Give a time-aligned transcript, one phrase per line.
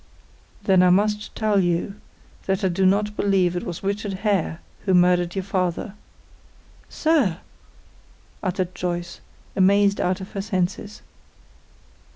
[0.63, 1.97] "Then I must tell you
[2.47, 5.93] that I do not believe it was Richard Hare who murdered your father."
[6.89, 7.37] "Sir!"
[8.41, 9.21] uttered Joyce,
[9.55, 11.03] amazed out of her senses.